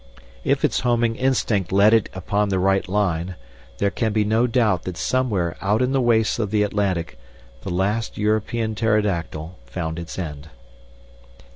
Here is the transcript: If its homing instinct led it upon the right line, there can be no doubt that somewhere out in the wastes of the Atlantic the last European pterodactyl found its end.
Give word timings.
If 0.43 0.65
its 0.65 0.79
homing 0.79 1.15
instinct 1.15 1.71
led 1.71 1.93
it 1.93 2.09
upon 2.15 2.49
the 2.49 2.57
right 2.57 2.89
line, 2.89 3.35
there 3.77 3.91
can 3.91 4.13
be 4.13 4.23
no 4.23 4.47
doubt 4.47 4.81
that 4.85 4.97
somewhere 4.97 5.55
out 5.61 5.79
in 5.79 5.91
the 5.91 6.01
wastes 6.01 6.39
of 6.39 6.49
the 6.49 6.63
Atlantic 6.63 7.19
the 7.61 7.69
last 7.69 8.17
European 8.17 8.73
pterodactyl 8.73 9.59
found 9.67 9.99
its 9.99 10.17
end. 10.17 10.49